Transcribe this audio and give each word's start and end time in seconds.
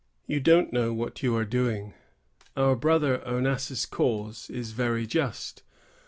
You 0.25 0.39
don't 0.39 0.73
know 0.73 0.91
what 0.95 1.21
you 1.21 1.35
are 1.35 1.45
doing. 1.45 1.93
Our 2.57 2.75
brother 2.75 3.19
Onas's 3.19 3.85
cause 3.85 4.49
is 4.49 4.71
very 4.71 5.05
just. 5.05 5.61